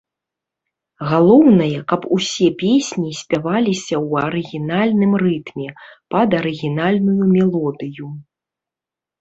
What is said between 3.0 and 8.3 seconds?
спяваліся ў арыгінальным рытме пад арыгінальную мелодыю.